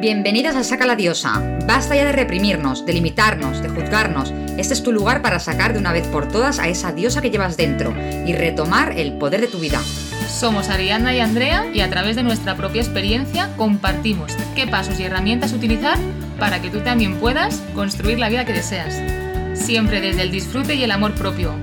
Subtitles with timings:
[0.00, 1.58] Bienvenidas a Saca la Diosa.
[1.66, 4.30] Basta ya de reprimirnos, de limitarnos, de juzgarnos.
[4.56, 7.30] Este es tu lugar para sacar de una vez por todas a esa diosa que
[7.30, 7.92] llevas dentro
[8.24, 9.82] y retomar el poder de tu vida.
[10.28, 15.02] Somos Ariana y Andrea y a través de nuestra propia experiencia compartimos qué pasos y
[15.02, 15.98] herramientas utilizar
[16.38, 19.02] para que tú también puedas construir la vida que deseas.
[19.58, 21.56] Siempre desde el disfrute y el amor propio.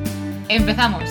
[0.50, 1.10] ¡Empezamos!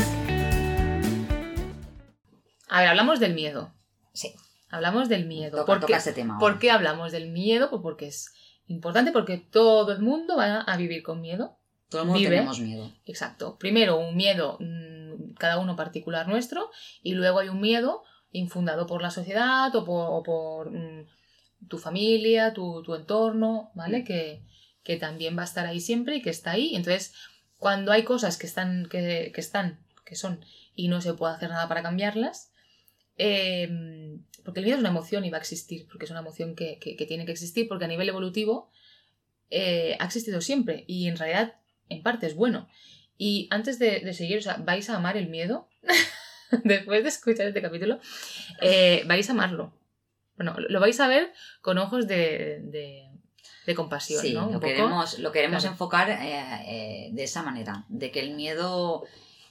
[2.69, 3.73] A ver, hablamos del miedo.
[4.13, 4.35] Sí.
[4.75, 5.53] Hablamos del miedo.
[5.59, 6.61] Toca- ¿Por, toca qué, ese tema ¿Por ahora.
[6.61, 7.71] qué hablamos del miedo?
[7.71, 8.33] Pues porque es
[8.67, 11.57] importante, porque todo el mundo va a vivir con miedo.
[11.89, 12.37] Todo el mundo Vive.
[12.37, 12.91] tenemos miedo.
[13.07, 13.57] Exacto.
[13.59, 16.71] Primero un miedo, mm, cada uno particular nuestro,
[17.03, 18.03] y luego hay un miedo
[18.33, 21.07] infundado por la sociedad o por, o por, mm,
[21.69, 24.01] tu familia, tu, tu entorno, ¿vale?
[24.01, 24.05] Mm.
[24.05, 24.43] Que,
[24.83, 26.75] que también va a estar ahí siempre y que está ahí.
[26.75, 27.15] Entonces,
[27.59, 30.45] cuando hay cosas que están, que, que están, que son,
[30.75, 32.51] y no se puede hacer nada para cambiarlas,
[33.19, 33.69] eh,
[34.45, 36.79] porque el miedo es una emoción y va a existir, porque es una emoción que,
[36.79, 38.71] que- que tiene que existir, porque a nivel evolutivo
[39.51, 41.55] eh, ha existido siempre y en realidad
[41.89, 42.69] en parte es bueno.
[43.17, 45.69] Y antes de, de seguir, o sea, vais a amar el miedo.
[46.65, 47.99] Después de escuchar este capítulo,
[48.61, 49.73] eh, vais a amarlo.
[50.37, 53.09] Bueno, lo vais a ver con ojos de, de,
[53.67, 54.47] de compasión, Sí, ¿no?
[54.49, 55.73] Un lo queremos, lo queremos Claro.
[55.75, 59.05] enfocar eh, eh, de esa manera, de que el miedo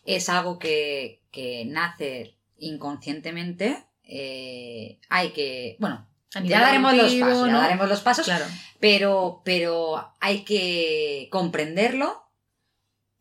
[0.05, 2.35] es algo que, que nace
[2.67, 3.83] inconscientemente.
[4.03, 6.07] eh, hay que, bueno,
[6.43, 7.59] ya daremos los pasos, ya ¿no?
[7.61, 8.45] daremos los pasos, Claro,
[8.79, 12.23] pero, pero hay que comprenderlo,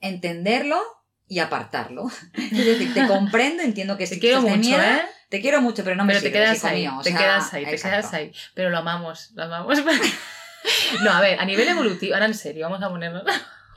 [0.01, 0.81] entenderlo
[1.29, 2.11] y apartarlo.
[2.35, 5.03] Es decir, te comprendo, entiendo que te si quiero mucho, miedo, ¿eh?
[5.29, 7.19] Te quiero mucho, pero no me pero te sirves, quedas ahí, mío, o te sea,
[7.19, 8.33] quedas ahí, te quedas ahí.
[8.55, 9.79] Pero lo amamos, lo amamos.
[11.05, 13.23] no, a ver, a nivel evolutivo, ahora en serio, vamos a ponernos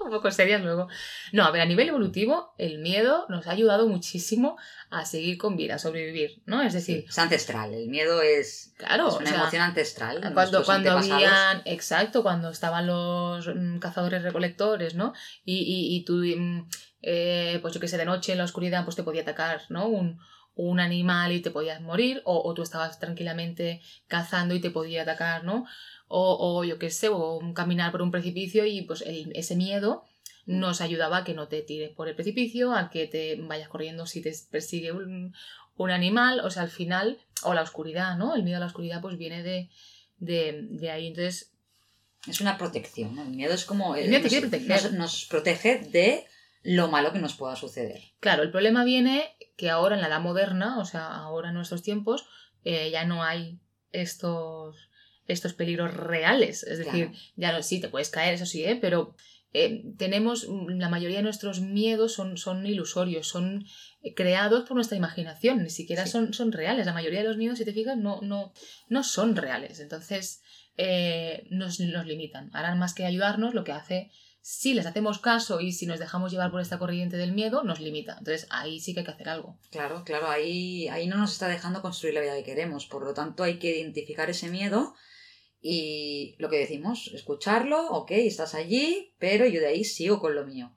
[0.05, 0.87] un poco serias luego.
[1.33, 4.57] No, a ver, a nivel evolutivo, el miedo nos ha ayudado muchísimo
[4.89, 6.61] a seguir con vida, a sobrevivir, ¿no?
[6.61, 10.33] Es decir, Es ancestral, el miedo es, claro, es o una sea, emoción ancestral.
[10.33, 15.13] cuando, cuando habían, exacto, cuando estaban los mm, cazadores recolectores, ¿no?
[15.43, 16.69] Y, y, y tú, mm,
[17.01, 19.87] eh, pues yo qué sé, de noche en la oscuridad, pues te podía atacar, ¿no?
[19.87, 20.19] Un,
[20.57, 25.01] un animal y te podías morir, o, o tú estabas tranquilamente cazando y te podía
[25.01, 25.65] atacar, ¿no?
[26.07, 30.03] O, o yo qué sé, o caminar por un precipicio y pues el- ese miedo
[30.45, 34.05] nos ayudaba a que no te tires por el precipicio, a que te vayas corriendo
[34.05, 35.33] si te persigue un,
[35.77, 38.35] un animal, o sea, al final, o la oscuridad, ¿no?
[38.35, 39.69] El miedo a la oscuridad pues viene de,
[40.17, 41.07] de, de ahí.
[41.07, 41.51] Entonces,
[42.27, 43.23] Es una protección, ¿no?
[43.23, 43.95] El miedo es como...
[43.95, 44.83] El miedo nos, quiere proteger.
[44.83, 46.25] nos- nos protege de
[46.61, 48.01] lo malo que nos pueda suceder.
[48.19, 51.81] claro, el problema viene que ahora en la edad moderna, o sea, ahora en nuestros
[51.81, 52.25] tiempos,
[52.63, 53.59] eh, ya no hay
[53.91, 54.89] estos,
[55.27, 56.63] estos peligros reales.
[56.63, 57.19] Es decir, Claro.
[57.35, 58.77] ya no, sí, te puedes caer, eso sí, ¿eh?
[58.79, 59.15] pero
[59.53, 63.65] eh, tenemos, mm, la mayoría de nuestros miedos son, son ilusorios, son
[64.03, 66.11] eh, creados por nuestra imaginación, ni siquiera Sí.
[66.11, 66.85] son, son reales.
[66.85, 68.53] La mayoría de los miedos, si te fijas, no, no,
[68.89, 69.79] no son reales.
[69.79, 70.41] Entonces,
[70.77, 72.49] eh, nos, nos limitan.
[72.53, 74.11] Harán más que ayudarnos, lo que hace,
[74.41, 77.79] si les hacemos caso y si nos dejamos llevar por esta corriente del miedo, nos
[77.79, 78.17] limita.
[78.19, 79.57] Entonces, ahí sí que hay que hacer algo.
[79.71, 82.85] Claro, claro, ahí, ahí no nos está dejando construir la vida que queremos.
[82.87, 84.93] Por lo tanto, hay que identificar ese miedo
[85.67, 90.45] y lo que decimos, escucharlo, ok, estás allí, pero yo de ahí sigo con lo
[90.45, 90.71] mío.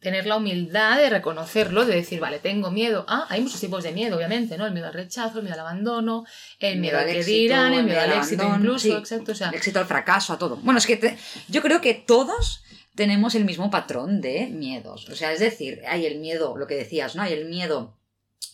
[0.00, 3.04] tener la humildad de reconocerlo, de decir, vale, tengo miedo.
[3.06, 4.66] Ah, hay muchos tipos de miedo, obviamente, ¿no?
[4.66, 6.24] El miedo al rechazo, el miedo al abandono,
[6.58, 8.90] el miedo al que dirán, el miedo al éxito incluso, sí.
[8.92, 9.30] exacto.
[9.30, 10.56] O sea, El éxito al fracaso, a todo.
[10.56, 11.16] Bueno, es que te-
[11.48, 12.64] yo creo que todos
[12.96, 15.08] tenemos el mismo patrón de miedos.
[15.08, 17.22] O sea, es decir, hay el miedo, lo que decías, ¿no?
[17.22, 17.96] Hay el miedo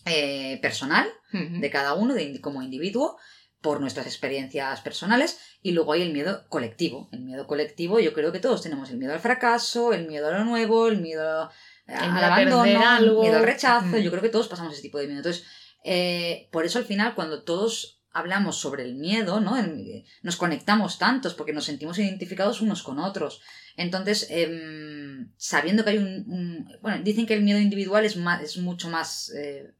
[0.05, 3.17] eh, personal de cada uno de como individuo
[3.61, 7.09] por nuestras experiencias personales y luego hay el miedo colectivo.
[7.11, 10.31] El miedo colectivo, yo creo que todos tenemos el miedo al fracaso, el miedo a
[10.31, 11.49] lo nuevo, el miedo
[11.87, 13.21] al abandono, algo.
[13.23, 13.85] el miedo al rechazo.
[13.87, 13.97] Mm.
[13.97, 15.19] Yo creo que todos pasamos ese tipo de miedo.
[15.19, 15.45] Entonces,
[15.83, 19.57] eh, por eso al final cuando todos hablamos sobre el miedo, ¿no?
[19.57, 23.41] El- nos conectamos tantos porque nos sentimos identificados unos con otros.
[23.77, 28.41] Entonces, em, sabiendo que hay un, un- Bueno, dicen que el miedo individual es, más,
[28.41, 29.31] es mucho más...
[29.35, 29.71] eh,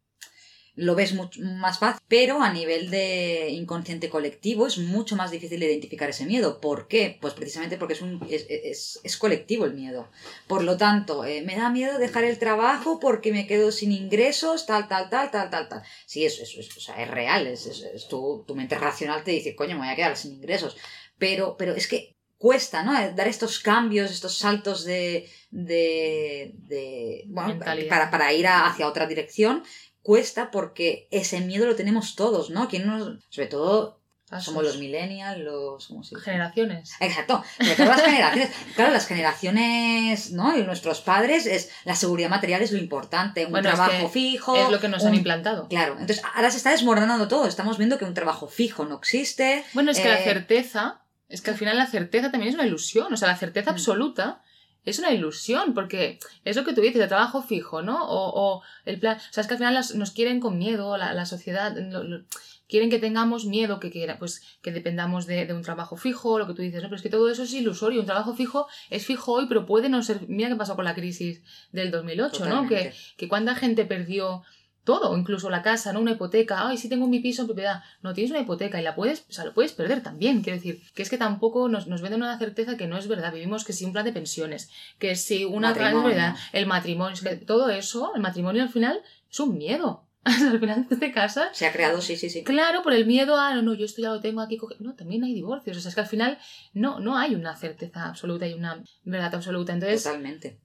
[0.82, 5.60] lo ves mucho más fácil, pero a nivel de inconsciente colectivo es mucho más difícil
[5.60, 6.62] de identificar ese miedo.
[6.62, 7.18] ¿Por qué?
[7.20, 10.10] Pues precisamente porque es, un, es, es- es colectivo el miedo.
[10.48, 14.66] Por lo tanto, eh, me da miedo dejar el trabajo porque me quedo sin ingresos,
[14.66, 15.84] tal, tal, tal, tal, tal, tal.
[16.06, 19.56] Sí, eso, eso, es- o sea, es real, es, tu, tu mente racional te dice,
[19.56, 20.78] coño, me voy a quedar sin ingresos.
[21.18, 22.94] Pero, pero es que cuesta, ¿no?
[23.16, 27.50] Dar estos cambios, estos saltos de, de, de bueno,
[27.90, 29.64] para, para ir a- hacia otra dirección,
[30.02, 32.68] cuesta porque ese miedo lo tenemos todos, ¿no?
[32.68, 34.00] ¿Quién nos- sobre todo
[34.42, 35.88] Somos los millennials, los...
[35.88, 36.26] ¿cómo se dice?
[36.26, 36.92] Generaciones.
[37.00, 38.50] Exacto, de todas las generaciones.
[38.76, 40.56] Claro, las generaciones, ¿no?
[40.58, 44.10] Y nuestros padres, es la seguridad material es lo importante, un Bueno, es trabajo que
[44.10, 44.56] fijo.
[44.56, 45.68] Es lo que nos han implantado.
[45.68, 47.48] Claro, entonces ahora se está desmoronando todo.
[47.48, 49.64] Estamos viendo que un trabajo fijo no existe.
[49.74, 52.68] Bueno, es que la Eh, certeza, es que al final la certeza también es una
[52.68, 53.74] ilusión, o sea, la certeza Mm.
[53.74, 54.42] absoluta
[54.86, 58.08] es una ilusión, porque es lo que tú dices, de trabajo fijo, ¿no?
[58.10, 60.98] O, o el plan, o sea, es que al final las- nos quieren con miedo,
[60.98, 62.24] la, la sociedad, lo- lo-
[62.68, 66.46] quieren que tengamos miedo, que, quiera- pues, que dependamos de, de un trabajo fijo, lo
[66.48, 66.88] que tú dices, ¿no?
[66.90, 69.90] Pero es que todo eso es ilusorio, un trabajo fijo es fijo hoy, pero puede
[69.90, 71.42] no ser, mira qué pasó con la crisis
[71.72, 72.62] del 2008, ¿no?
[72.68, 72.94] Que, totalmente.
[73.18, 74.44] que cuánta gente perdió
[74.84, 76.00] todo, incluso la casa, ¿no?
[76.00, 77.84] Una hipoteca, ay, sí tengo mi piso en propiedad.
[78.02, 80.42] No, tienes una hipoteca y la puedes, o sea, lo puedes perder también.
[80.42, 83.34] Quiero decir, que es que tampoco nos, nos venden una certeza que no es verdad.
[83.34, 86.10] Vivimos que si un plan de pensiones, que si una gran Matrimonio.
[86.18, 90.06] verdad, el matrimonio, es que todo eso, el matrimonio al final es un miedo.
[90.24, 92.44] al final te casas Se ha creado, sí, sí, sí.
[92.44, 94.58] Claro, por el miedo a, no, no, yo esto ya lo tengo aquí.
[94.58, 94.76] coge-".
[94.80, 95.78] No, también hay divorcios.
[95.78, 96.38] O sea, es que al final
[96.74, 99.72] no, no hay una certeza absoluta y una verdad absoluta.
[99.74, 100.60] Entonces, Totalmente.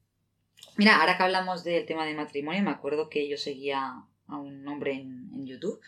[0.76, 4.66] Mira, ahora que hablamos del tema de matrimonio, me acuerdo que yo seguía a un
[4.66, 5.80] hombre en, YouTube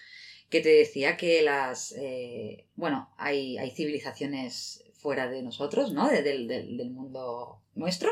[0.50, 1.93] que te decía que las.
[1.99, 6.09] eh, bueno, hay, hay civilizaciones fuera de nosotros, ¿no?
[6.09, 8.11] De- del, del- mundo nuestro.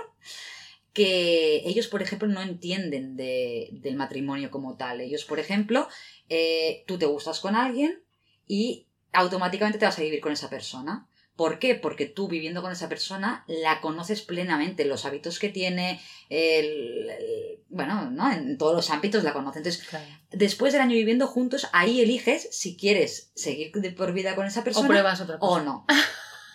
[0.93, 5.01] Que ellos, por ejemplo, no entienden de- del matrimonio como tal.
[5.01, 5.87] Ellos, por ejemplo,
[6.29, 8.03] eh, tú te gustas con alguien
[8.47, 11.09] y automáticamente te vas a vivir con esa persona.
[11.37, 11.75] ¿Por qué?
[11.75, 17.59] Porque tú viviendo con esa persona la conoces plenamente, los hábitos que tiene, el, el-
[17.69, 18.31] bueno, ¿no?
[18.33, 19.57] En todos los ámbitos la conoces.
[19.59, 20.07] Entonces, claro.
[20.31, 24.61] después del año viviendo juntos, ahí eliges si quieres seguir de por vida con esa
[24.61, 25.61] o persona pruebas otra cosa.
[25.61, 25.87] o no.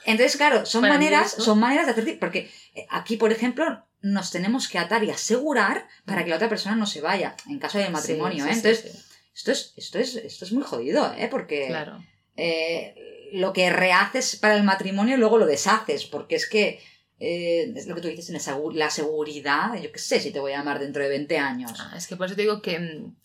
[0.05, 4.31] Entonces, claro, son Para maneras, son maneras de hacer, porque eh, aquí, por ejemplo, nos
[4.31, 7.77] tenemos que atar y asegurar para que la otra persona no se vaya, en caso
[7.77, 8.53] de matrimonio, Sí, ¿eh?
[8.53, 8.97] Entonces, sí.
[9.35, 11.27] esto es, esto es, esto es muy jodido, ¿eh?
[11.29, 12.01] Porque Claro.
[12.37, 12.95] eh,
[13.33, 16.79] lo que rehaces para el matrimonio luego lo deshaces, porque es que
[17.19, 20.31] eh, es lo que tú dices en la, segu- la seguridad, yo qué sé si
[20.31, 21.73] te voy a amar dentro de 20 años.
[21.79, 22.79] Ah, es que por eso te digo que.
[22.79, 23.15] mm,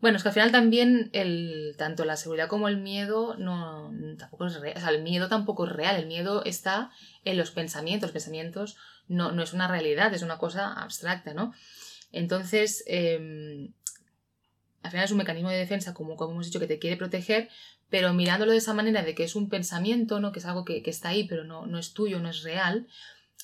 [0.00, 4.46] Bueno, es que al final también el, tanto la seguridad como el miedo no tampoco
[4.46, 4.76] es real.
[4.76, 5.96] O sea, el miedo tampoco es real.
[5.96, 6.90] El miedo está
[7.24, 8.10] en los pensamientos.
[8.10, 8.76] Pensamientos
[9.08, 11.52] no, no es una realidad, es una cosa abstracta, ¿no?
[12.10, 13.70] Entonces, eh,
[14.82, 17.48] al final es un mecanismo de defensa, como, como hemos dicho, que te quiere proteger,
[17.92, 20.32] pero mirándolo de esa manera de que es un pensamiento, ¿no?
[20.32, 22.88] Que es algo que, que está ahí, pero no, no es tuyo, no es real.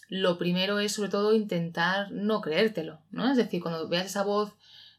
[0.08, 3.30] Lo primero es sobre todo intentar no creértelo, ¿no?
[3.30, 4.54] Es decir, cuando veas esa voz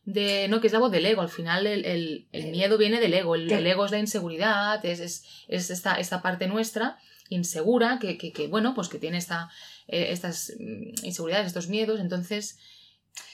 [0.06, 0.48] de.
[0.50, 1.22] no, que es la voz del ego.
[1.22, 3.34] Al final el, el- el Eh, miedo viene del ego.
[3.36, 6.98] El, ego es la inseguridad, es, es, es esta, esta parte nuestra
[7.30, 9.50] insegura que, que, que, bueno, pues que tiene esta,
[9.88, 12.00] eh, estas mm, inseguridades, estos miedos.
[12.00, 12.60] Entonces,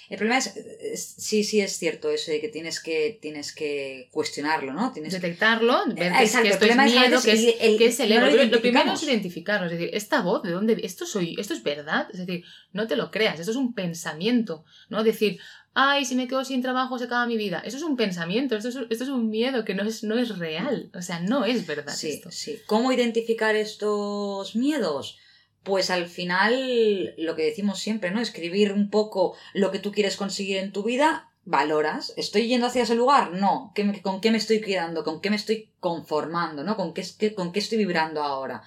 [0.10, 4.08] El problema es, es- sí, sí es cierto eso de que tienes que, tienes que
[4.12, 4.92] cuestionarlo, ¿no?
[4.94, 7.32] Tienes que- detectarlo, ver que, exacto, que el esto es problema es miedo, veces que
[7.32, 8.26] es, el- el- que es el ego.
[8.28, 10.78] lo Lo- lo primero es identificarlo, es decir, esta voz, ¿de dónde?
[10.84, 12.44] Esto soy, esto es verdad, es decir,
[12.74, 15.04] no te lo creas, esto es un pensamiento, ¿no?
[15.04, 15.40] Decir,
[15.74, 17.62] ay, si me quedo sin trabajo se acaba mi vida.
[17.66, 20.38] Eso es un pensamiento, esto es, esto es un miedo que no es, no es
[20.38, 22.32] real, o sea, no es verdad Sí, esto.
[22.32, 22.60] sí.
[22.66, 25.18] ¿Cómo identificar estos miedos?
[25.66, 28.22] Pues al final, lo que decimos siempre, ¿no?
[28.22, 32.14] Escribir un poco lo que tú quieres conseguir en tu vida, valoras.
[32.18, 33.32] ¿Estoy yendo hacia ese lugar?
[33.32, 33.72] No.
[33.76, 35.04] ¿Qué me- ¿Con qué me estoy quedando?
[35.04, 36.64] ¿Con qué me estoy conformando?
[36.64, 36.78] ¿No?
[36.78, 37.04] ¿Con qué,
[37.36, 38.62] ¿Con qué estoy vibrando ahora?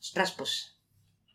[0.00, 0.74] Ostras, pues,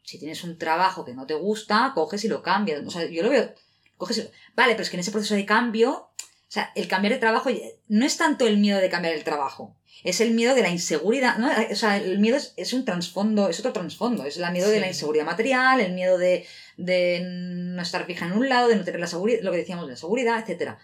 [0.04, 2.86] si tienes un trabajo que no te gusta, coges y lo cambias.
[2.86, 3.54] O sea, yo lo veo.
[3.98, 6.12] Coges y Vale, pero es que en ese proceso de cambio, o
[6.52, 7.50] sea, el cambiar de trabajo
[7.88, 11.38] no es tanto el miedo de cambiar el trabajo es el miedo de la inseguridad,
[11.38, 11.50] ¿no?
[11.72, 14.80] O sea, el miedo es, es un trasfondo, es otro trasfondo, es el miedo de
[14.80, 16.46] la inseguridad material, el miedo de,
[16.78, 19.86] de no estar fija en un lado, de no tener la seguridad, lo que decíamos
[19.86, 20.80] de la seguridad, etcétera.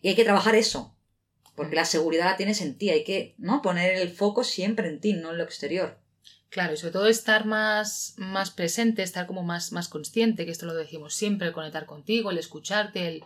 [0.00, 0.94] Y hay que trabajar eso,
[1.56, 3.60] porque la seguridad la tienes en ti, hay que, ¿no?
[3.62, 5.98] Poner el foco siempre en ti, no en lo exterior.
[6.48, 10.66] Claro, y sobre todo estar más, más presente, estar como más, más consciente, que esto
[10.66, 13.24] lo decimos siempre, el conectar contigo, el escucharte, el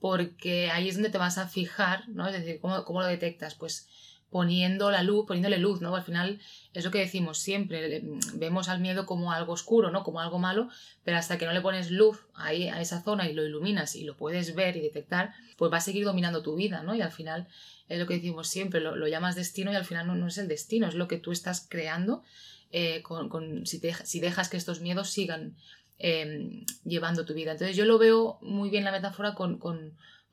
[0.00, 2.26] porque ahí es donde te vas a fijar, ¿no?
[2.26, 3.54] Es decir, ¿cómo, cómo lo detectas?
[3.54, 3.88] Pues
[4.34, 5.94] poniendo la luz, poniéndole luz, ¿no?
[5.94, 6.40] Al final
[6.72, 8.02] es lo que decimos siempre, le-
[8.34, 10.02] vemos al miedo como algo oscuro, ¿no?
[10.02, 10.68] Como algo malo,
[11.04, 14.02] pero hasta que no le pones luz ahí a esa zona y lo iluminas y
[14.02, 16.96] lo puedes ver y detectar, pues va a seguir dominando tu vida, ¿no?
[16.96, 17.46] Y al final
[17.88, 20.36] es lo que decimos siempre, lo, lo llamas destino y al final no, no es
[20.38, 22.24] el destino, es lo que tú estás creando
[22.72, 25.54] eh, con, con- si, te- si dejas que estos miedos sigan
[26.00, 27.52] eh, llevando tu vida.
[27.52, 29.58] Entonces yo lo veo muy bien la metáfora con,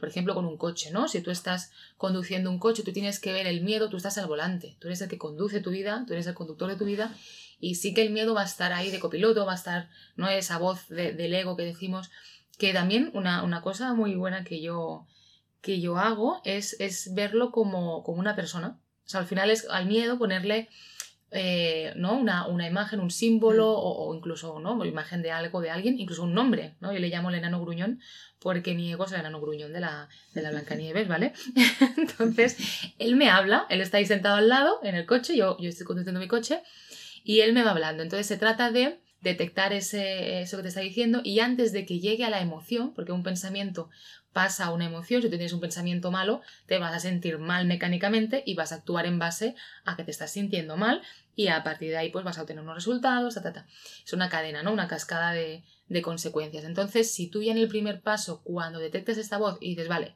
[0.01, 1.08] por ejemplo, con un coche, ¿no?
[1.08, 4.25] Si tú estás conduciendo un coche, tú tienes que ver el miedo, tú estás al
[4.27, 7.15] volante, tú eres el que conduce tu vida, tú eres el conductor de tu vida
[7.62, 10.27] y sí que el miedo va a estar ahí de copiloto, va a estar, ¿no?
[10.27, 12.10] Esa voz de- del ego que decimos,
[12.58, 15.05] que también una, una cosa muy buena que yo,
[15.62, 18.79] que yo hago es, es verlo como, como una persona.
[19.05, 20.67] O sea, al final es al miedo ponerle
[21.34, 22.18] eh, ¿no?
[22.18, 24.84] Una, una, imagen, un símbolo o, incluso ¿no?
[24.86, 26.76] imagen de algo, de alguien, incluso un nombre.
[26.82, 26.92] ¿no?
[26.92, 28.02] Yo le llamo el enano gruñón
[28.40, 31.34] porque mi ego es el enano gruñón de la, de la Blancanieves, ¿vale?
[31.98, 32.58] Entonces,
[32.98, 35.86] él me habla, él está ahí sentado al lado en el coche, yo, yo estoy
[35.86, 36.62] conduciendo mi coche
[37.24, 38.04] y él me va hablando.
[38.04, 42.00] Entonces, se trata de detectar ese, eso que te está diciendo y antes de que
[42.00, 43.90] llegue a la emoción, porque un pensamiento
[44.34, 47.66] pasa a una emoción, si tú tienes un pensamiento malo, te vas a sentir mal
[47.66, 51.02] mecánicamente y vas a actuar en base a que te estás sintiendo mal
[51.36, 53.66] y a partir de ahí pues vas a obtener unos resultados, ta,
[54.06, 54.72] es una cadena, ¿no?
[54.72, 56.64] Una cascada de, de consecuencias.
[56.66, 60.16] Entonces, si tú ya en el primer paso, cuando detectes esta voz y dices, vale,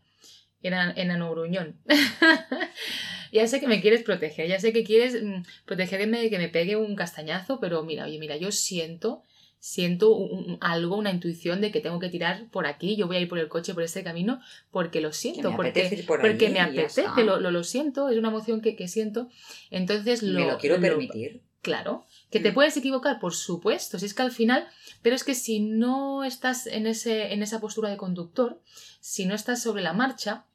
[0.62, 1.80] enano gruñón.
[3.32, 6.50] ya sé que me quieres proteger, ya sé que quieres mm, protegerme de que me
[6.50, 9.24] pegue un castañazo, pero mira, oye, mira, yo siento,
[9.60, 10.30] siento
[10.62, 13.40] algo, una intuición de que tengo que tirar por aquí, yo voy a ir por
[13.40, 14.40] el coche, por este camino,
[14.72, 18.30] porque lo siento, me porque, por porque me apetece, lo, lo, lo, siento, es una
[18.30, 19.30] emoción que, que siento.
[19.72, 20.40] Entonces lo...
[20.40, 21.42] Me lo quiero permitir.
[21.66, 22.54] Claro, que te mm.
[22.54, 24.68] puedes equivocar, por supuesto, si es que al final,
[25.02, 28.62] pero es que si no estás en, ese, en esa postura de conductor,
[29.00, 30.46] si no estás sobre la marcha,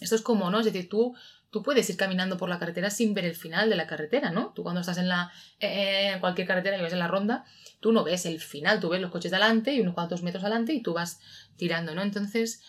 [0.00, 0.58] esto es como, ¿no?
[0.58, 1.14] Es decir, tú,
[1.50, 4.52] tú puedes ir caminando por la carretera sin ver el final de la carretera, ¿no?
[4.54, 7.44] Tú cuando estás en la en cualquier carretera y ves en la ronda,
[7.80, 10.44] tú no ves el final, tú ves los coches de adelante y unos cuantos metros
[10.44, 11.20] adelante y tú vas
[11.56, 12.02] tirando, ¿no?
[12.02, 12.62] Entonces,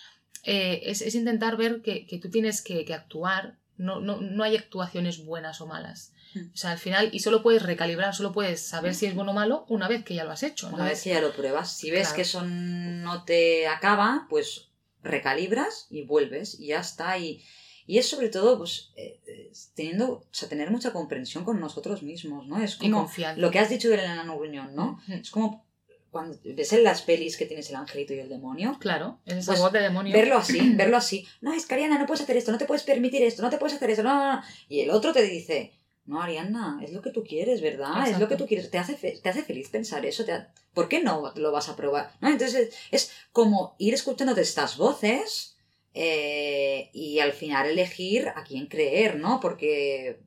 [0.43, 5.61] eh, es, intentar ver que, tú tienes que, actuar, no, no, no, hay actuaciones buenas
[5.61, 6.13] o malas.
[6.33, 6.51] Mm.
[6.53, 9.35] O sea, al final, y solo puedes recalibrar, solo puedes saber si es bueno o
[9.35, 10.69] malo una vez que ya lo has hecho.
[10.69, 11.71] Una vez que ya lo pruebas.
[11.77, 14.69] Si ves que eso no te acaba, pues
[15.03, 17.17] recalibras y vuelves y ya está.
[17.17, 17.43] Y,
[17.87, 19.19] y es sobre todo, pues, eh,
[19.75, 22.61] teniendo, o sea, tener mucha comprensión con nosotros mismos, ¿no?
[22.61, 24.99] Es como lo que has dicho del enano gruñón, ¿no?
[25.07, 25.65] Es como
[26.11, 28.77] cuando ves en las pelis que tienes el angelito y el demonio.
[28.79, 30.13] Claro, es esa pues voz de demonio.
[30.13, 31.25] Verlo así, verlo así.
[31.39, 33.57] No, es que Ariana, no puedes hacer esto, no te puedes permitir esto, no te
[33.57, 35.71] puedes hacer esto, no, Y el otro te dice,
[36.05, 38.09] no, Ariana, es lo que tú quieres, ¿verdad?
[38.09, 38.69] Es lo que tú quieres.
[38.69, 40.25] Te hace, te hace feliz pensar eso.
[40.73, 42.11] ¿Por qué no lo vas a probar?
[42.19, 42.29] ¿No?
[42.29, 45.55] Entonces es, como ir escuchándote estas voces
[45.93, 49.39] eh, y al final elegir a quién creer, ¿no?
[49.39, 50.19] Porque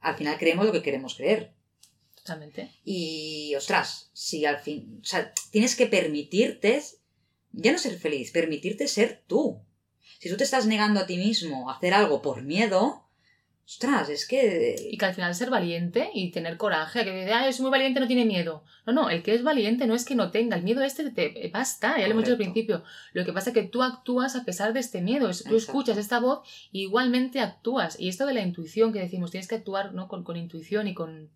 [0.00, 1.52] al final creemos lo que queremos creer.
[2.16, 2.70] Totalmente.
[2.84, 5.00] Y, ostras, si al fin.
[5.02, 6.82] O sea, tienes que permitirte.
[7.52, 9.60] Ya no ser feliz, permitirte ser tú.
[10.18, 13.01] Si tú te estás negando a ti mismo a hacer algo por miedo,
[13.72, 14.76] Ostras, es que.
[14.90, 18.00] Y que al final ser valiente y tener coraje, que dice, ah, es muy valiente,
[18.00, 18.64] no tiene miedo.
[18.84, 21.50] No, no, el que es valiente no es que no tenga, el miedo este te
[21.52, 22.84] basta, ya lo hemos dicho al principio.
[23.14, 26.20] Lo que pasa es que tú actúas a pesar de este miedo, tú escuchas esta
[26.20, 27.98] voz y igualmente actúas.
[27.98, 30.06] Y esto de la intuición que decimos, tienes que actuar ¿no?
[30.06, 31.30] con, con intuición y con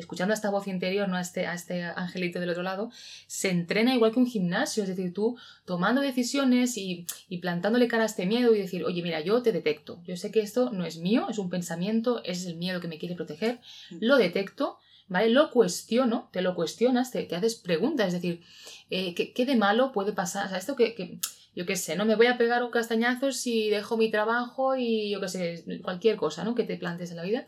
[0.00, 2.90] escuchando a esta voz interior, no a este, a este angelito del otro lado,
[3.26, 8.02] se entrena igual que un gimnasio, es decir, tú tomando decisiones y, y plantándole cara
[8.02, 10.84] a este miedo y decir, oye, mira, yo te detecto, yo sé que esto no
[10.84, 13.96] es mío, es un pensamiento, es el miedo que me quiere proteger, mm.
[14.00, 14.78] lo detecto,
[15.08, 15.28] ¿vale?
[15.28, 18.42] Lo cuestiono, te lo cuestionas, te, haces preguntas, es decir,
[18.90, 20.46] eh, ¿qué, de malo puede pasar?
[20.46, 21.18] O sea, esto que, que
[21.54, 25.10] yo qué sé, no me voy a pegar un castañazo si dejo mi trabajo y
[25.10, 26.54] yo qué sé, cualquier cosa, ¿no?
[26.54, 27.46] Que te plantes en la vida.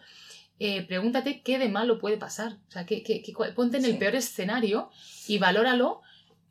[0.65, 2.53] Eh, pregúntate qué de malo puede pasar.
[2.69, 3.03] O sea, que,
[3.57, 4.91] ponte en el peor escenario
[5.27, 6.03] y valóralo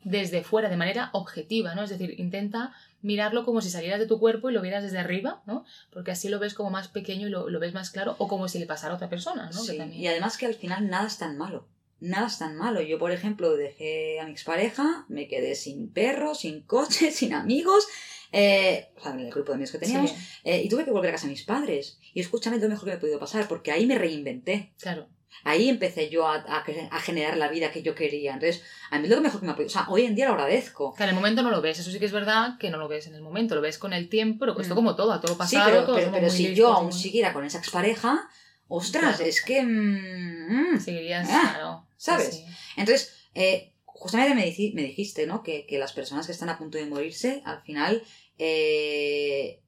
[0.03, 1.83] desde fuera, de manera objetiva, ¿no?
[1.85, 5.41] Es decir, intenta mirarlo como si salieras de tu cuerpo y lo vieras desde arriba,
[5.45, 5.63] ¿no?
[5.93, 8.59] Porque así lo ves como más pequeño y lo, ves más claro, o como si
[8.59, 9.61] le pasara a otra persona, ¿no?
[9.61, 9.79] Sí.
[9.93, 11.65] Y además que al final nada es tan malo.
[12.01, 12.81] Nada es tan malo.
[12.81, 17.87] Yo, por ejemplo, dejé a mi expareja, me quedé sin perro, sin coche, sin amigos,
[18.33, 20.13] eh, o sea, en el grupo de amigos que teníamos,
[20.43, 21.97] eh, y tuve que volver a casa a mis padres.
[22.13, 24.73] Y escúchame, lo mejor que me ha podido pasar, porque ahí me reinventé.
[24.79, 25.07] Claro.
[25.43, 28.33] Ahí empecé yo a, a, generar la vida que yo quería.
[28.33, 29.69] Entonces, a mí lo que mejor que me ha podido.
[29.69, 30.93] O sea, hoy en día lo agradezco.
[30.93, 31.79] Que en el momento no lo ves.
[31.79, 33.55] Eso sí que es verdad que no lo ves en el momento.
[33.55, 34.77] Lo ves con el tiempo, pero esto mm.
[34.77, 35.65] como todo, a todo pasado.
[35.65, 38.29] Sí, pero, pero, si yo aún siguiera con esa expareja,
[38.67, 39.63] ostras, es que.
[39.63, 41.87] Mmm, Seguirías, ah, claro.
[41.97, 42.43] ¿Sabes?
[42.75, 45.41] Entonces, eh, justamente me, me dijiste, ¿no?
[45.43, 48.03] Que, que las personas que están a punto de morirse, al final
[48.37, 49.61] eh,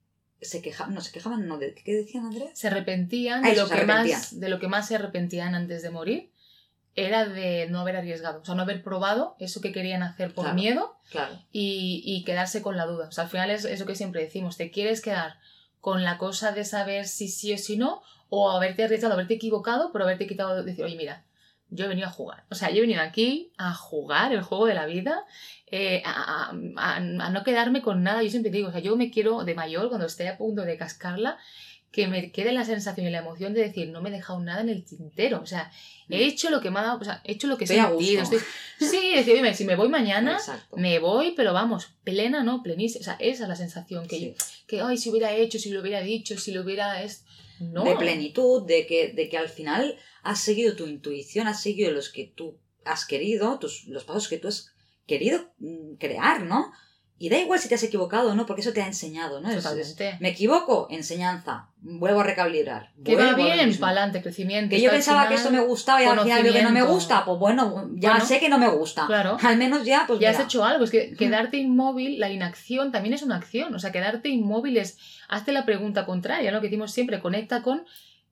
[0.44, 2.50] se quejaban, no se quejaban, no, ¿qué decían Andrés?
[2.54, 6.30] Se arrepentían, de, lo que Más, de lo que más se arrepentían antes de morir
[6.96, 10.54] era de no haber arriesgado, o sea, no haber probado eso que querían hacer por
[10.54, 10.96] miedo
[11.50, 13.08] y, quedarse con la duda.
[13.08, 15.38] O sea, al final es eso que siempre decimos, te quieres quedar
[15.80, 19.90] con la cosa de saber si sí o si no, o haberte arriesgado, haberte equivocado,
[19.92, 21.24] pero haberte quitado, decir, oye, mira,
[21.70, 22.44] yo he venido a jugar.
[22.50, 25.24] O sea, yo he venido aquí a jugar el juego de la vida
[25.70, 28.22] eh, a, no quedarme con nada.
[28.22, 30.76] Yo siempre digo, o sea, yo me quiero de mayor, cuando esté a punto de
[30.76, 31.38] cascarla,
[31.90, 34.60] que me quede la sensación y la emoción de decir, no me he dejado nada
[34.60, 35.40] en el tintero.
[35.40, 35.70] O sea,
[36.08, 36.28] he mm.
[36.28, 38.22] hecho lo que me ha dado, o sea, he hecho lo que he sentido.
[38.22, 38.40] Estoy...
[38.78, 40.38] Sí, decir, si me voy mañana,
[40.76, 42.62] me voy, pero vamos, plena, ¿no?
[42.62, 43.00] Plenísima.
[43.00, 46.00] O sea, esa es la sensación que, que, ay, si hubiera hecho, si lo hubiera
[46.00, 47.02] dicho, si lo hubiera...
[47.02, 47.24] Es...
[47.58, 52.10] De plenitud, de que, de que al final has seguido tu intuición, has seguido los
[52.10, 54.74] que tú has querido, tus, los pasos que tú has
[55.06, 56.72] querido mm, crear, ¿no?
[57.16, 59.48] Y da igual si te has equivocado o no, porque eso te ha enseñado, ¿no?
[59.48, 60.16] Es- Totalmente.
[60.20, 62.90] me equivoco, enseñanza, vuelvo a recalibrar.
[63.04, 64.70] Que va bien, para adelante, crecimiento.
[64.74, 67.24] Que yo pensaba que esto me gustaba y al final veo que no me gusta,
[67.24, 69.06] pues bueno, ya Bueno, sé que no me gusta.
[69.06, 69.36] claro.
[69.42, 70.84] Al menos ya, pues ya has hecho algo.
[70.84, 73.72] Es que quedarte inmóvil, la inacción también es una acción.
[73.74, 74.98] O sea, quedarte inmóvil es.
[75.28, 77.20] Hazte la pregunta contraria, lo que decimos siempre.
[77.20, 77.84] Conecta con.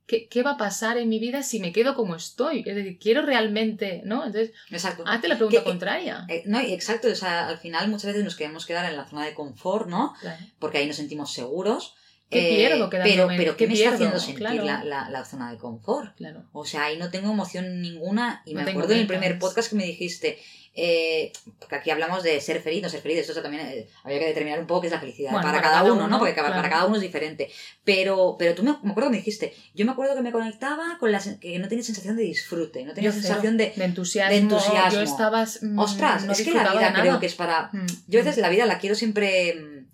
[0.06, 2.64] ¿Qué, qué va a pasar en mi vida si me quedo como estoy?
[2.66, 4.24] Es decir, quiero realmente, ¿no?
[4.26, 5.04] Entonces, Exacto.
[5.06, 6.26] hazte la pregunta Que- que- contraria.
[6.28, 9.24] Eh, no, exacto, o sea, al final muchas veces nos queremos quedar en la zona
[9.24, 10.14] de confort, ¿no?
[10.20, 10.44] Claro.
[10.58, 11.94] Porque ahí nos sentimos seguros.
[12.32, 12.88] ¿Qué Eh, pierdo?
[12.90, 14.64] Pero, pero ¿qué, ¿Qué me está haciendo sentir Claro.
[14.64, 16.16] la, la- la zona de confort?
[16.16, 16.44] Claro.
[16.52, 18.42] O sea, ahí no tengo emoción ninguna.
[18.46, 20.38] Y No me acuerdo en el primer podcast que me dijiste,
[20.74, 24.24] eh, porque aquí hablamos de ser feliz, no ser feliz, esto también eh, había que
[24.26, 26.18] determinar un poco qué es la felicidad Bueno, para, para cada, cada uno, ¿no?
[26.18, 27.50] Porque para cada uno es diferente.
[27.84, 30.96] Pero, pero tú me, me acuerdo que me dijiste, yo me acuerdo que me conectaba
[30.98, 34.30] con la que no tenía sensación de disfrute, no tenía Yo sensación de, De entusiasmo.
[34.32, 34.92] de entusiasmo.
[34.98, 35.44] Yo estaba.
[35.44, 37.68] mm, ostras, no es que la vida creo que es para...
[37.74, 37.86] Mm.
[38.08, 39.88] Yo a veces la vida la quiero siempre mm,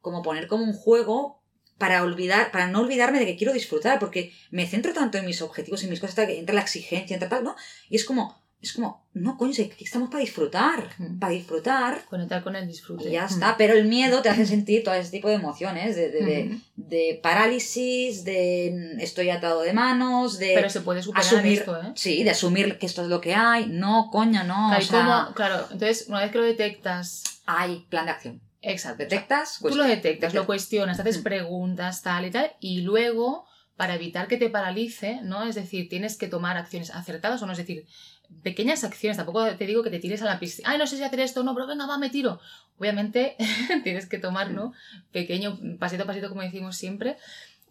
[0.00, 1.41] como poner como un juego
[1.82, 5.42] para olvidar, para no olvidarme de que quiero disfrutar, porque me centro tanto en mis
[5.42, 7.56] objetivos y mis cosas, que entra la exigencia, entra tal, ¿no?
[7.90, 8.22] Y es como,
[8.60, 11.18] es como, no, coño, estamos para disfrutar, Mm.
[11.18, 13.08] para disfrutar, Conectar con el disfrute.
[13.08, 13.32] y ya Mm.
[13.32, 13.56] está.
[13.56, 16.60] Pero el miedo te hace sentir todo ese tipo de emociones, de, de, de, Ujú.
[16.76, 21.82] de parálisis, de mm, estoy atado de manos, de Pero se puede superar asumir, esto,
[21.82, 21.92] ¿eh?
[21.96, 25.28] sí, de asumir que esto es lo que hay, no, coño, no, Claro, o sea,
[25.34, 28.40] claro, entonces una vez que lo detectas, hay plan de acción.
[28.62, 31.22] Exacto, Detectas, tú lo detectas, lo cuestionas, haces Mm.
[31.22, 35.42] preguntas, tal y tal, y luego, para evitar que te paralice, ¿no?
[35.44, 37.86] Es decir, tienes que tomar acciones acertadas o no, es decir,
[38.42, 41.02] pequeñas acciones, tampoco te digo que te tires a la piscina, ay, no sé si
[41.02, 42.40] hacer esto o no, pero venga, va, me tiro.
[42.78, 43.36] Obviamente
[43.84, 44.72] tienes que tomar, ¿no?
[45.12, 47.16] Pequeño, pasito a pasito, como decimos siempre,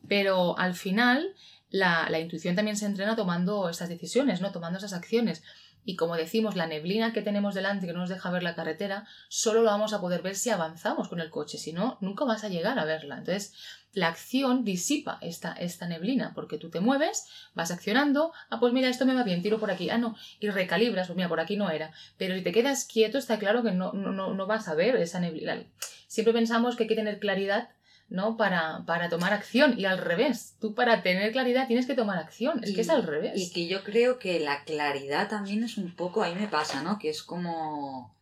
[0.08, 1.34] pero al final
[1.70, 4.52] la, la intuición también se entrena tomando esas decisiones, ¿no?
[4.52, 5.42] Tomando esas acciones.
[5.84, 9.08] Y como decimos, la neblina que tenemos delante que no nos deja ver la carretera,
[9.30, 12.44] solo lo vamos a poder ver si avanzamos con el coche, si no, nunca vas
[12.44, 13.18] a llegar a verla.
[13.18, 13.54] Entonces,
[13.94, 18.90] la acción disipa esta, esta neblina, porque tú te mueves, vas accionando, ah, pues mira,
[18.90, 21.58] esto me va bien, tiro por aquí, ah, no, y recalibras, pues mira, por aquí
[21.58, 21.92] no era.
[22.18, 25.20] Pero si te quedas quieto, está claro que no, no, no vas a ver esa
[25.20, 25.64] neblina.
[26.08, 27.70] Siempre pensamos que hay que tener claridad
[28.12, 28.38] ¿no?
[28.38, 30.56] Para, para tomar acción y al revés.
[30.60, 32.64] Tú para tener claridad tienes que tomar acción.
[32.64, 33.32] Es Y- que es al revés.
[33.36, 36.84] Y que yo creo que la claridad también es un poco, a mí me pasa,
[36.84, 37.00] ¿no?
[37.00, 38.16] Que es como.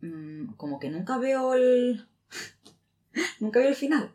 [0.00, 2.08] mm, como que nunca veo el.
[3.38, 4.10] nunca veo el final.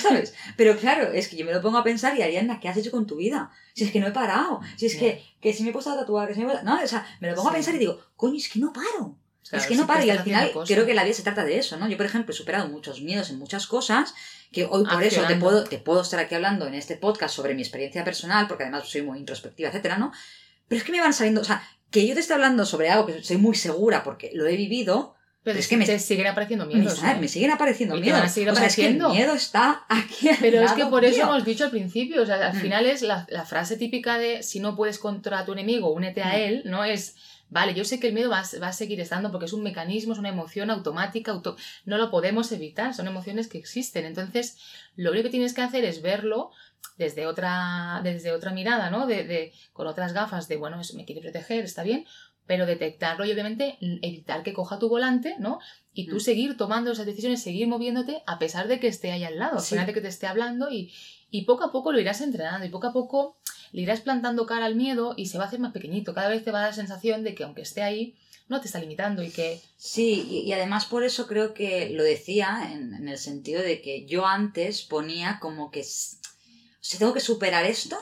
[0.00, 0.32] ¿Sabes?
[0.56, 2.90] Pero claro, es que yo me lo pongo a pensar y Ariana, ¿qué has hecho
[2.90, 3.50] con tu vida?
[3.74, 4.60] Si es que no he parado.
[4.76, 6.64] Si es que, que si me he puesto a tatuar, que si me he puesto...
[6.64, 9.17] No, o sea, me lo pongo a pensar y digo, coño, es que no paro.
[9.52, 10.04] Es que no paro.
[10.04, 10.74] Y al final cosas.
[10.74, 11.88] creo que la vida se trata de eso, ¿no?
[11.88, 14.14] Yo, por ejemplo, he superado muchos miedos en muchas cosas
[14.52, 17.54] que hoy por eso te puedo, te puedo estar aquí hablando en este podcast sobre
[17.54, 20.12] mi experiencia personal, porque además soy muy introspectiva, etcétera, ¿no?
[20.68, 23.06] Pero es que me van saliendo, o sea, que yo te esté hablando sobre algo
[23.06, 26.66] que soy muy segura porque lo he vivido, Pero es que me- te siguen apareciendo
[26.66, 27.02] me, miedos.
[27.02, 27.16] ¿eh?
[27.18, 28.30] me siguen apareciendo Y miedos.
[28.30, 29.08] seguir o sea, es que el apareciendo.
[29.14, 30.28] miedo está aquí.
[30.40, 31.24] Pero es que por eso mío.
[31.24, 32.60] hemos dicho al principio, o sea, al Mm.
[32.60, 36.32] final es la, la frase típica de si no puedes contra tu enemigo, únete a
[36.32, 36.36] Mm.
[36.36, 36.84] él, ¿no?
[36.84, 37.16] Es,
[37.50, 39.62] vale, yo sé que el miedo va, a- va a seguir estando porque es un
[39.62, 44.04] mecanismo, es una emoción automática, auto- no lo podemos evitar, son emociones que existen.
[44.04, 44.58] Entonces,
[44.96, 46.50] lo único que tienes que hacer es verlo
[46.96, 49.06] desde otra, desde otra mirada, ¿no?
[49.06, 52.04] De, de- con otras gafas de, bueno, eso me quiere proteger, está bien,
[52.46, 55.58] pero detectarlo y obviamente evitar que coja tu volante, ¿no?
[55.92, 56.20] Y tú Mm.
[56.20, 59.76] seguir tomando esas decisiones, seguir moviéndote a pesar de que esté ahí al lado, Sí.
[59.76, 60.92] de que te esté hablando y,
[61.30, 63.36] y poco a poco lo irás entrenando y poco a poco
[63.72, 66.14] le irás plantando cara al miedo y se va a hacer más pequeñito.
[66.14, 68.16] Cada vez te va a dar la sensación de que aunque esté ahí,
[68.48, 69.60] no te está limitando y que...
[69.76, 74.26] Sí, y, además por eso creo que lo decía en, el sentido de que yo
[74.26, 77.98] antes ponía como que o tengo que superar esto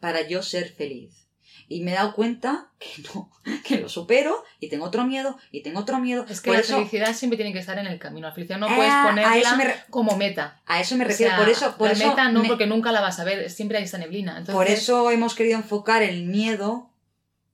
[0.00, 1.23] para yo ser feliz.
[1.68, 3.30] Y me he dado cuenta que no,
[3.64, 6.26] que lo supero y tengo otro miedo y tengo otro miedo.
[6.28, 8.26] Es que por la eso, felicidad siempre tiene que estar en el camino.
[8.28, 10.60] La felicidad no Ah, puedes ponerla me como meta.
[10.66, 11.32] a eso me O refiero.
[11.32, 13.50] sea, por eso, por la eso, meta no, me- porque nunca la vas a ver,
[13.50, 14.32] siempre hay esa neblina.
[14.32, 16.90] Entonces, por eso hemos querido enfocar el miedo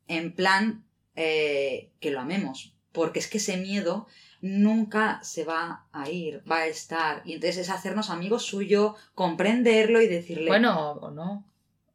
[0.08, 0.84] en plan
[1.16, 2.74] eh, que lo amemos.
[2.92, 4.08] Porque es que ese miedo
[4.40, 7.22] nunca se va a ir, va a estar.
[7.24, 10.46] Y entonces es hacernos amigos suyo, comprenderlo y decirle.
[10.48, 11.44] Bueno, o no.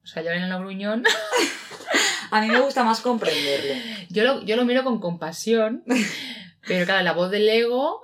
[0.03, 1.03] O sea, yo en el gruñón,
[2.31, 3.81] A mí me gusta más comprenderle.
[4.09, 5.83] yo lo, yo lo miro con compasión,
[6.67, 8.01] pero claro, la voz del ego,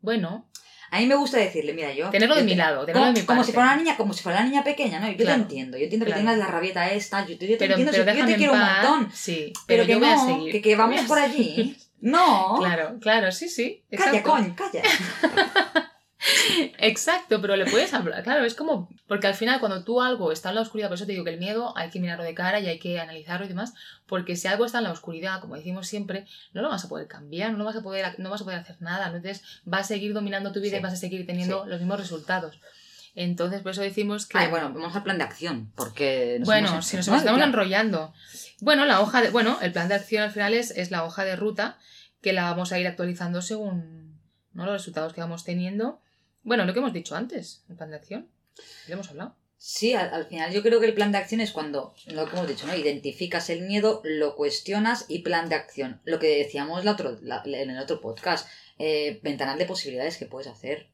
[0.00, 0.48] bueno,
[0.90, 2.10] A mí me gusta decirle, mira, yo.
[2.10, 3.46] tenerlo de mi lado, tenerlo Como, de mi como parte.
[3.50, 5.08] si fuera una niña, como si fuera una niña pequeña, ¿no?
[5.10, 7.66] Yo Claro, te entiendo, yo entiendo que tengas la rabieta esta, yo te, yo te
[7.66, 9.10] pero, entiendo, pero si- yo te quiero un montón.
[9.12, 10.52] Sí, Pero, pero, que yo voy a seguir.
[10.52, 11.76] que, que vamos por allí.
[12.00, 12.56] No.
[12.60, 13.82] Claro, claro, sí, sí.
[13.90, 14.82] Calla, coño, calla.
[16.78, 18.22] Exacto, pero le puedes hablar.
[18.22, 18.88] Claro, es como.
[19.06, 21.30] Porque al final, cuando tú algo está en la oscuridad, por eso te digo que
[21.30, 23.74] el miedo hay que mirarlo de cara y hay que analizarlo y demás.
[24.06, 27.08] Porque si algo está en la oscuridad, como decimos siempre, no lo vas a poder
[27.08, 29.06] cambiar, no, vas a poder, no vas a poder hacer nada.
[29.06, 32.58] Entonces, va a seguir dominando tu vida y vas a seguir teniendo los mismos resultados.
[33.14, 34.36] Entonces, por eso decimos que.
[34.36, 36.40] Ay, bueno, vamos al plan de acción, porque.
[36.44, 38.12] bueno, si nos estamos enrollando.
[38.60, 39.30] Bueno, la hoja de.
[39.30, 41.78] Bueno, el plan de acción al final es, es la hoja de ruta
[42.20, 44.20] que la vamos a ir actualizando según
[44.52, 44.64] ¿no?
[44.66, 46.00] los resultados que vamos teniendo.
[46.46, 48.28] Bueno, lo que hemos dicho antes, el plan de acción.
[48.86, 49.34] ¿Lo hemos hablado?
[49.58, 52.46] Sí, al, final yo creo que el plan de acción es cuando, lo que hemos
[52.46, 52.76] dicho, ¿no?
[52.76, 56.00] Identificas el miedo, lo cuestionas y plan de acción.
[56.04, 60.46] Lo que decíamos la otro, en el otro podcast, eh, ventanal de posibilidades que puedes
[60.46, 60.88] hacer.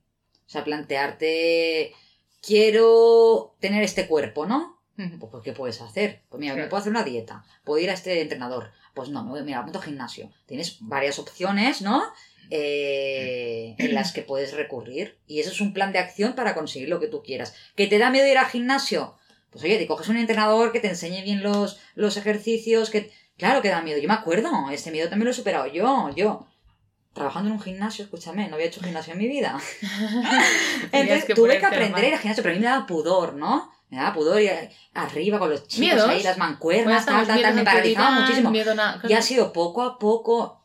[0.46, 1.92] O sea, plantearte
[2.40, 4.80] quiero tener este cuerpo, ¿no?
[4.96, 6.22] Pues, ¿qué puedes hacer?
[6.30, 8.70] Pues mira, me puedo hacer una dieta, puedo ir a este entrenador.
[8.94, 10.30] Pues no, mira, apunto gimnasio.
[10.46, 12.02] Tienes varias opciones, ¿no?
[12.54, 15.16] Eh, en las que puedes recurrir.
[15.26, 17.54] Y eso es un plan de acción para conseguir lo que tú quieras.
[17.76, 19.16] ¿Que te da miedo ir al gimnasio?
[19.50, 23.10] Pues oye, te coges un entrenador que te enseñe bien los, los ejercicios, que...
[23.38, 23.98] Claro que da miedo.
[23.98, 26.46] Yo me acuerdo, este miedo también lo he superado yo, yo
[27.14, 29.58] trabajando en un gimnasio, escúchame, no había hecho gimnasio en mi vida.
[30.92, 33.72] Entonces tuve que aprender a ir al gimnasio, pero a mí me daba pudor, ¿no?
[33.88, 34.52] Me daba pudor ir
[34.92, 38.52] arriba con los chicos ahí, las mancuernas, tal, tal, tal, me paralizaba muchísimo.
[39.08, 40.61] Y ha sido poco a poco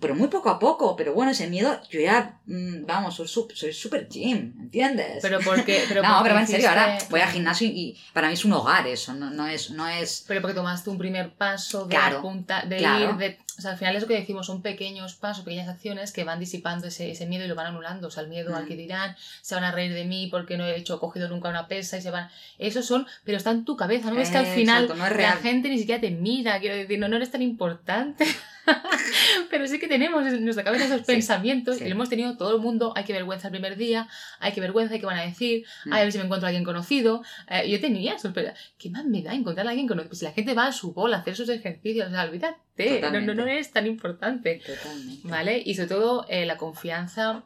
[0.00, 4.08] pero muy poco a poco, pero bueno, ese miedo, yo ya, mm, vamos, soy súper
[4.08, 5.18] gym, ¿entiendes?
[5.22, 5.84] Pero porque...
[5.88, 8.86] Pero no, pero en serio, ahora voy al gimnasio y, para mí es un hogar
[8.86, 10.24] eso, no, no, es, no es...
[10.26, 13.38] Pero porque tomaste un primer paso de punta, de ir, de...
[13.58, 16.40] O sea, al final es lo que decimos, son pequeños pasos, pequeñas acciones que van
[16.40, 18.08] disipando ese, ese miedo y lo van anulando.
[18.08, 20.64] O sea, el miedo al que dirán, se van a reír de mí porque no
[20.64, 22.28] he hecho cogido nunca una pesa y se van...
[22.58, 24.20] Esos son, pero está en tu cabeza, ¿no?
[24.20, 27.30] Es que al final la gente ni siquiera te mira, quiero decir, no, no eres
[27.30, 28.26] tan importante.
[29.50, 32.62] Pero sí que tenemos en nuestra cabeza esos pensamientos y lo hemos tenido todo el
[32.62, 32.92] mundo.
[32.96, 34.08] Hay que vergüenza el primer día,
[34.40, 35.92] hay que vergüenza, hay que van a decir, mm.
[35.92, 37.22] a ver si me encuentro a alguien conocido.
[37.48, 40.10] Eh, yo tenía eso, pero ¿qué más me da encontrar a alguien conocido?
[40.10, 42.30] Pues si la gente va a su bola a hacer sus ejercicios, o sea,
[42.76, 44.60] no, no, no, es tan importante.
[44.66, 45.28] Totalmente.
[45.28, 45.62] ¿Vale?
[45.64, 47.44] Y sobre todo eh, la confianza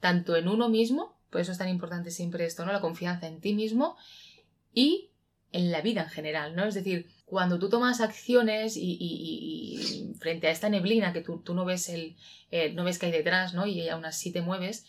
[0.00, 2.72] tanto en uno mismo, por eso es tan importante siempre esto, ¿no?
[2.72, 3.96] La confianza en ti mismo
[4.72, 5.10] y
[5.52, 6.64] en la vida en general, ¿no?
[6.64, 11.88] Es decir, cuando tú tomas acciones y, frente a esta neblina que tú, no ves
[11.88, 12.16] el,
[12.50, 13.66] eh, no ves que hay detrás, ¿no?
[13.66, 14.86] Y aún así te mueves,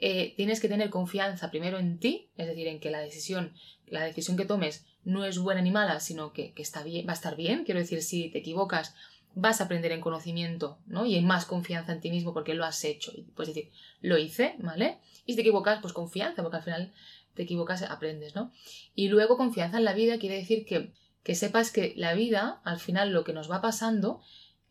[0.00, 3.52] eh, tienes que tener confianza primero en ti, es decir, en que la decisión,
[3.86, 7.14] la decisión que tomes no es buena ni mala, sino que, está bien, va a
[7.14, 7.64] estar bien.
[7.64, 8.94] Quiero decir, si te equivocas,
[9.40, 11.06] vas a aprender en conocimiento, ¿no?
[11.06, 13.12] Y en más confianza en ti mismo porque lo has hecho.
[13.14, 14.98] Y puedes decir, lo hice, ¿vale?
[15.26, 16.92] Y si te equivocas, pues confianza, porque al final
[17.34, 18.52] te equivocas, aprendes, ¿no?
[18.94, 20.92] Y luego confianza en la vida quiere decir que
[21.28, 24.22] que sepas que la vida, al final, lo que nos va pasando,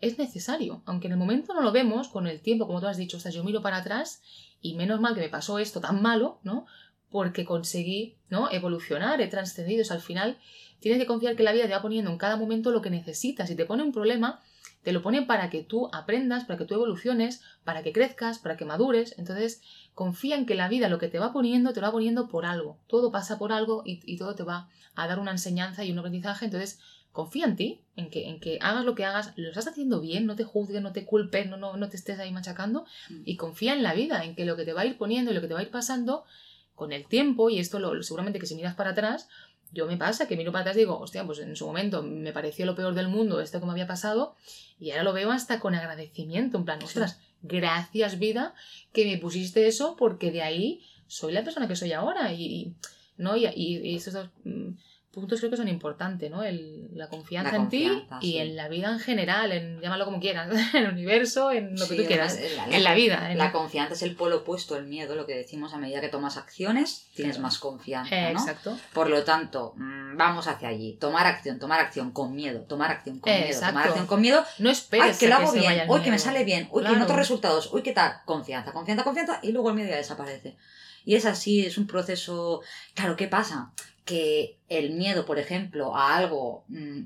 [0.02, 0.82] es necesario.
[0.88, 3.20] Aunque en el momento no lo vemos, con el tiempo, como tú has dicho, o
[3.20, 4.24] sea, yo miro para atrás
[4.60, 6.66] y menos mal que me pasó esto tan malo, ¿no?
[7.12, 8.52] Porque conseguí, ¿no?
[8.52, 9.84] Evolucionar, he trascendido.
[9.84, 10.40] O sea, al final
[10.80, 13.50] tienes que confiar que la vida te va poniendo en cada momento lo que necesitas.
[13.50, 14.42] Si te pone un problema,
[14.88, 18.56] te lo pone para que tú aprendas, para que tú evoluciones, para que crezcas, para
[18.56, 19.16] que madures.
[19.18, 19.62] Entonces,
[19.94, 22.46] confía en que la vida lo que te va poniendo, te lo va poniendo por
[22.46, 22.80] algo.
[22.88, 26.00] Todo pasa por algo y, y todo te va a dar una enseñanza y un
[26.00, 26.46] aprendizaje.
[26.46, 26.80] Entonces,
[27.12, 30.26] confía en ti, en que, en que hagas lo que hagas, lo estás haciendo bien,
[30.26, 32.86] no te juzgues, no te culpes, no, no, no te estés ahí machacando.
[33.10, 33.24] Mm.
[33.26, 35.34] Y confía en la vida, en que lo que te va a ir poniendo y
[35.34, 36.24] lo que te va a ir pasando
[36.76, 39.28] con el tiempo, y esto lo, seguramente que si miras para atrás,
[39.72, 42.32] yo me pasa que miro para atrás y digo, hostia, pues en su momento me
[42.32, 44.36] pareció lo peor del mundo esto que me había pasado,
[44.80, 48.54] y ahora lo veo hasta con agradecimiento, en plan, ostras, gracias vida
[48.94, 52.76] que me pusiste eso, porque de ahí soy la persona que soy ahora, y,
[53.18, 53.36] ¿no?
[53.36, 54.30] Y, y, dos
[55.18, 56.44] puntos creo que son importantes, ¿no?
[56.44, 60.48] El, la confianza en ti y en la vida en general, en llámalo como quieras,
[60.76, 63.34] en el universo, en lo que tú quieras, en la vida.
[63.34, 66.38] la confianza es el polo opuesto, el miedo, lo que decimos a medida que tomas
[66.38, 68.40] acciones, tienes más confianza, ¿no?
[68.40, 68.78] Exacto.
[68.94, 73.18] Por lo tanto, mm, vamos hacia allí, tomar acción, tomar acción con miedo, tomar acción
[73.18, 74.46] con miedo, tomar acción con miedo.
[74.60, 77.74] No esperes que lo hago bien, uy, que me sale bien, uy, que noto resultados,
[77.74, 80.58] uy, qué tal, confianza, confianza, confianza, y luego el miedo ya desaparece.
[81.06, 82.62] Y es así, es un proceso...
[82.94, 83.72] Claro, ¿qué pasa?
[84.08, 87.02] Que el miedo, por ejemplo, a algo mm,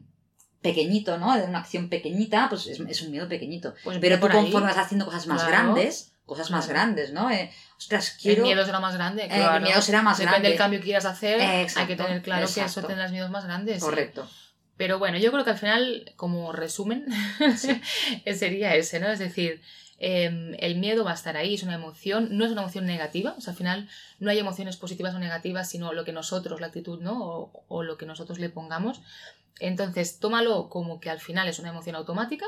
[0.61, 1.35] pequeñito, ¿no?
[1.35, 3.73] De una acción pequeñita, pues es, un miedo pequeñito.
[3.83, 7.29] Pues Pero tú conforme vas haciendo cosas más grandes, cosas más grandes, ¿no?
[7.29, 8.43] Eh, ostras, quiero...
[8.43, 9.57] El miedo será más grande, claro.
[9.57, 10.37] el miedo será más grande.
[10.37, 13.45] Depende del cambio que quieras hacer, hay que tener claro que eso tendrás miedos más
[13.45, 13.83] grandes.
[13.83, 14.29] Correcto.
[14.77, 17.05] Pero bueno, yo creo que al final, como resumen,
[18.35, 19.09] sería ese, ¿no?
[19.09, 19.61] Es decir,
[20.03, 23.35] Em, el miedo va a estar ahí, es una emoción, no es una emoción negativa,
[23.37, 23.87] o sea, al final
[24.19, 27.51] no hay emociones positivas o negativas, sino lo que nosotros, la actitud, ¿no?
[27.67, 29.03] O, lo que nosotros le pongamos.
[29.59, 32.47] Entonces, tómalo como que al final es una emoción automática,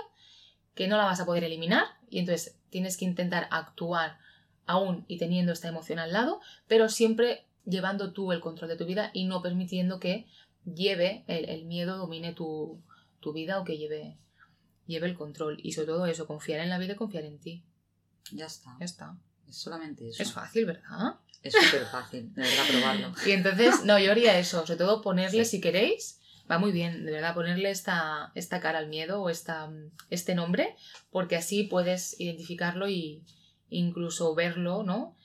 [0.73, 4.17] que no la vas a poder eliminar, y entonces tienes que intentar actuar
[4.65, 8.87] aún y teniendo esta emoción al lado, pero siempre llevando tú el control de tu
[8.87, 10.25] vida y no permitiendo que
[10.65, 12.81] lleve el, el miedo, domine tu,
[13.19, 14.17] tu vida o que lleve,
[14.85, 15.59] lleve el control.
[15.63, 17.63] Y sobre todo eso, confiar en la vida y confiar en ti.
[18.31, 18.75] Ya está.
[18.79, 19.17] Ya está.
[19.47, 20.23] Es solamente eso.
[20.23, 21.15] Es fácil, ¿verdad?
[21.41, 23.13] Es súper fácil, de verdad, probarlo.
[23.25, 27.11] Y entonces, no, yo haría eso, sobre todo ponerle, si queréis, va muy bien, de
[27.11, 29.69] verdad, ponerle esta, esta cara al miedo o esta,
[30.09, 30.75] este nombre,
[31.11, 33.23] porque así puedes identificarlo y
[33.69, 35.17] incluso verlo, ¿no?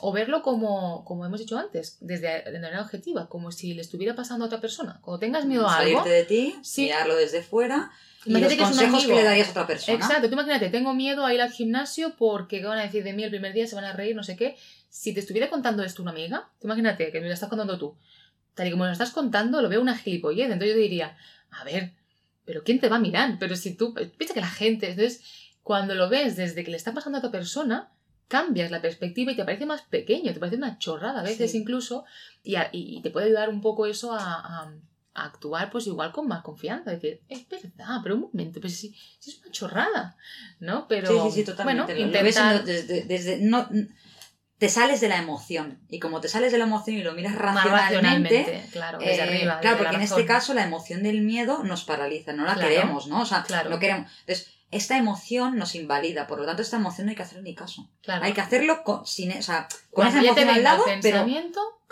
[0.00, 4.14] O verlo como, como hemos dicho antes, desde de manera objetiva, como si le estuviera
[4.14, 4.98] pasando a otra persona.
[5.02, 6.82] Cuando tengas miedo a algo, Salirte de ti, Sí.
[6.82, 7.90] mirarlo desde fuera
[8.24, 9.18] y Imagínate los que es un consejos que amigo.
[9.20, 9.96] le darías a otra persona.
[9.96, 13.12] Exacto, tú imagínate, tengo miedo a ir al gimnasio porque ¿qué van a decir de
[13.12, 13.66] mí el primer día?
[13.66, 14.56] Se van a reír, no sé qué.
[14.90, 17.96] Si te estuviera contando esto una amiga, tú imagínate que me lo estás contando tú.
[18.54, 20.46] Tal y como me lo estás contando, lo veo una gilipollez.
[20.50, 21.16] Entonces yo diría,
[21.50, 21.92] a ver,
[22.44, 23.36] pero ¿quién te va a mirar?
[23.38, 25.22] Pero si tú, piensa que la gente, entonces,
[25.62, 27.90] cuando lo ves desde que le está pasando a otra persona,
[28.28, 31.58] cambias la perspectiva y te parece más pequeño, te parece una chorrada a veces Sí.
[31.58, 32.04] incluso,
[32.42, 34.72] y, a- y te puede ayudar un poco eso a, a-
[35.16, 38.96] a actuar pues igual con más confianza, decir, es verdad, pero un momento, pues si,
[39.20, 40.16] si es una chorrada,
[40.58, 40.88] ¿no?
[40.88, 41.92] Pero sí, sí, sí, totalmente.
[41.94, 43.68] bueno, Lo- lo ves intentar desde, desde- no,
[44.58, 45.80] te sales de la emoción.
[45.90, 49.22] Y como te sales de la emoción y lo miras racionalmente, racionalmente, claro, desde eh,
[49.22, 49.60] arriba.
[49.60, 52.54] claro, desde porque la en este caso la emoción del miedo nos paraliza, no la
[52.54, 52.68] Claro.
[52.68, 53.22] queremos, ¿no?
[53.22, 53.68] O sea, Claro.
[53.70, 54.10] no queremos.
[54.20, 57.54] Entonces, esta emoción nos invalida, por lo tanto, esta emoción no hay que hacerle ni
[57.54, 57.88] caso.
[58.02, 58.24] Claro.
[58.24, 61.24] Hay que hacerlo con, sin, o sea, con Cuando esa emoción al lado, pero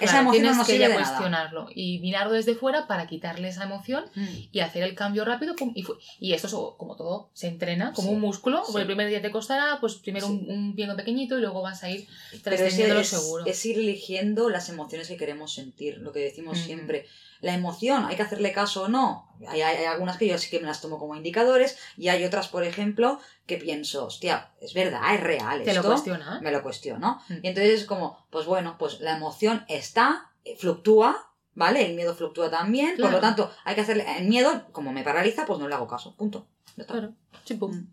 [0.00, 3.64] esa emoción no tienes nos que ya cuestionarlo y mirarlo desde fuera para quitarle esa
[3.64, 4.26] emoción Mm.
[4.50, 5.72] y hacer el cambio rápido pum,
[6.20, 8.76] y, esto es como todo se entrena como Sí, un músculo sí.
[8.78, 10.32] el primer día te costará pues primero Sí.
[10.32, 12.06] un, un pie pequeñito y luego vas a ir
[12.42, 16.62] trascendiéndolo es- seguro es ir eligiendo las emociones que queremos sentir, lo que decimos Mm.
[16.64, 17.06] siempre.
[17.40, 19.26] La emoción, ¿hay que hacerle caso o no?
[19.48, 22.22] Hay, hay- hay algunas que yo sí que me las tomo como indicadores y hay
[22.24, 25.88] otras, por ejemplo, que pienso, hostia, es verdad, es real te lo esto.
[25.90, 27.20] cuestiona me lo cuestiono.
[27.28, 27.34] Mm.
[27.42, 31.84] Y entonces es como, pues bueno, pues la emoción está, eh, fluctúa, ¿vale?
[31.84, 35.44] El miedo fluctúa también, por lo tanto, hay que hacerle, el miedo, como me paraliza,
[35.44, 36.46] pues no le hago caso, punto.
[36.86, 37.12] Claro
[37.44, 37.72] chipum.
[37.72, 37.86] Mm.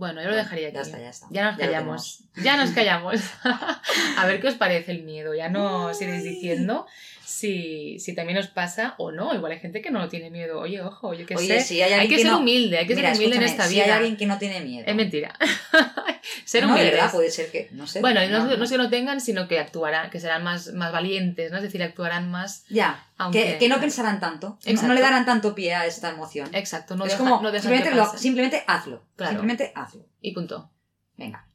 [0.00, 1.26] Bueno yo lo dejaría aquí Ya está, ya está.
[1.30, 2.24] Ya nos Ya lo callamos.
[2.42, 3.20] Ya nos callamos.
[4.16, 5.34] a ver qué os parece el miedo.
[5.34, 6.86] Ya nos iréis diciendo
[7.24, 9.32] si, si también os pasa o no.
[9.34, 10.58] Igual hay gente que no tiene miedo.
[10.60, 11.64] Oye, ojo, yo qué Oye, sé.
[11.64, 13.74] si hay que que ser no- humilde, hay que Mira, ser humilde en esta si
[13.74, 13.84] vida.
[13.84, 14.84] hay alguien que no tiene miedo.
[14.88, 15.34] Es mentira.
[16.44, 16.92] ser no, de humildes.
[16.94, 18.00] verdad, puede ser que, no sé.
[18.00, 20.92] Bueno, y no, no es que no tengan, sino que actuarán, que serán más, más
[20.92, 21.58] valientes, ¿no?
[21.58, 22.64] Es decir, actuarán más.
[22.68, 26.10] Ya, Aunque- que, que no pensarán tanto, no- no, le darán tanto pie a esta
[26.10, 26.48] emoción.
[26.52, 29.02] Exacto, no es dejan, como, no que lo- simplemente hazlo.
[29.16, 29.32] Claro.
[29.32, 29.89] Simplemente hazlo.
[30.20, 30.70] Y punto.
[31.16, 31.46] Venga.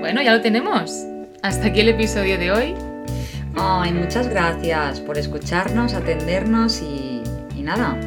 [0.00, 0.92] Bueno, ya lo tenemos.
[1.42, 2.74] Hasta aquí el episodio de hoy.
[3.56, 7.22] Ay, muchas gracias por escucharnos, atendernos y,
[7.56, 7.98] y nada.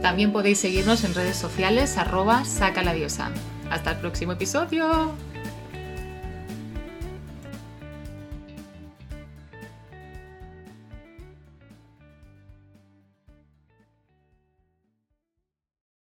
[0.00, 3.30] También podéis seguirnos en redes sociales arroba saca la diosa.
[3.70, 5.12] Hasta el próximo episodio.